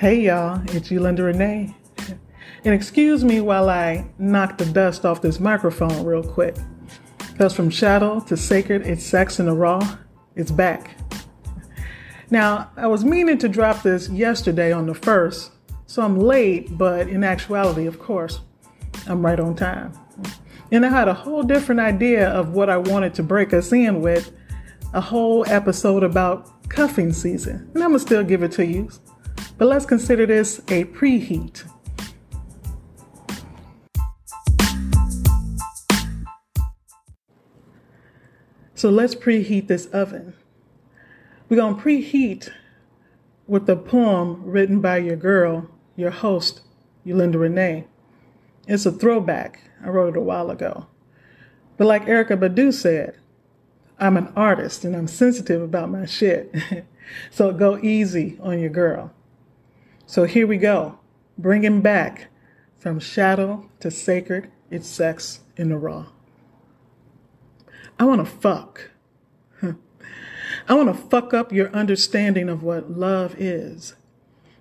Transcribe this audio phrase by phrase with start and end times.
[0.00, 1.76] Hey y'all, it's Yolanda Renee.
[2.64, 6.56] And excuse me while I knock the dust off this microphone real quick.
[7.18, 9.98] Because from shadow to sacred, it's sex in the raw,
[10.36, 10.96] it's back.
[12.30, 15.52] Now, I was meaning to drop this yesterday on the first,
[15.84, 18.40] so I'm late, but in actuality, of course,
[19.06, 19.92] I'm right on time.
[20.72, 24.00] And I had a whole different idea of what I wanted to break us in
[24.00, 24.32] with
[24.94, 27.70] a whole episode about cuffing season.
[27.74, 28.88] And I'm going to still give it to you.
[29.60, 31.64] But let's consider this a preheat.
[38.74, 40.32] So let's preheat this oven.
[41.50, 42.48] We're going to preheat
[43.46, 46.62] with the poem written by your girl, your host,
[47.04, 47.84] Yolanda Renee.
[48.66, 49.60] It's a throwback.
[49.84, 50.86] I wrote it a while ago.
[51.76, 53.18] But like Erykah Badu said,
[53.98, 56.56] I'm an artist and I'm sensitive about my shit.
[57.30, 59.12] so go easy on your girl.
[60.10, 60.98] So here we go.
[61.38, 62.30] Bringing back
[62.76, 66.06] from shadow to sacred, it's sex in the raw.
[67.96, 68.90] I want to fuck.
[69.62, 73.94] I want to fuck up your understanding of what love is.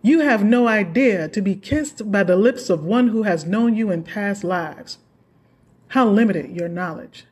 [0.00, 3.76] You have no idea to be kissed by the lips of one who has known
[3.76, 4.96] you in past lives.
[5.88, 7.26] How limited your knowledge.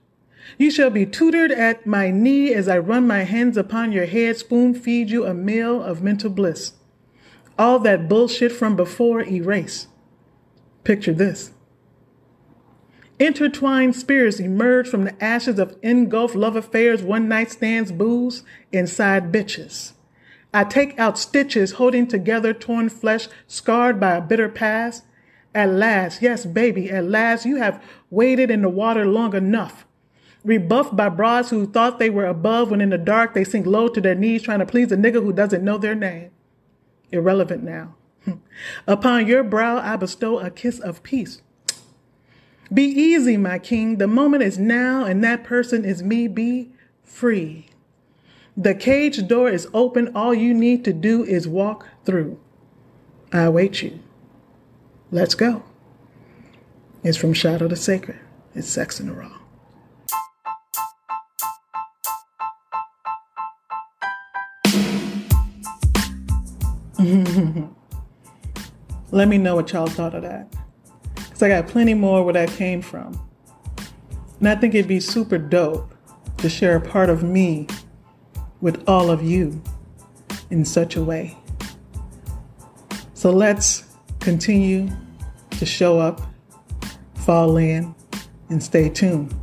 [0.58, 4.36] You shall be tutored at my knee as I run my hands upon your head,
[4.36, 6.74] spoon feed you a meal of mental bliss.
[7.58, 9.88] All that bullshit from before erase.
[10.84, 11.52] Picture this.
[13.18, 19.30] Intertwined spirits emerge from the ashes of engulfed love affairs, one night stands, booze, inside
[19.30, 19.92] bitches.
[20.52, 25.04] I take out stitches holding together torn flesh, scarred by a bitter past.
[25.54, 29.86] At last, yes, baby, at last you have waded in the water long enough
[30.44, 33.88] rebuffed by broads who thought they were above when in the dark they sink low
[33.88, 36.31] to their knees trying to please a nigga who doesn't know their name.
[37.12, 37.94] Irrelevant now.
[38.86, 41.42] Upon your brow I bestow a kiss of peace.
[42.72, 43.98] Be easy, my king.
[43.98, 46.26] The moment is now, and that person is me.
[46.26, 46.70] Be
[47.04, 47.66] free.
[48.56, 50.14] The cage door is open.
[50.14, 52.38] All you need to do is walk through.
[53.32, 54.00] I await you.
[55.10, 55.62] Let's go.
[57.02, 58.18] It's from shadow to sacred.
[58.54, 59.41] It's sex in the raw.
[69.10, 70.52] Let me know what y'all thought of that.
[71.14, 73.20] Because I got plenty more where that came from.
[74.38, 75.94] And I think it'd be super dope
[76.38, 77.66] to share a part of me
[78.60, 79.62] with all of you
[80.50, 81.36] in such a way.
[83.14, 83.84] So let's
[84.20, 84.88] continue
[85.50, 86.20] to show up,
[87.14, 87.94] fall in,
[88.48, 89.41] and stay tuned.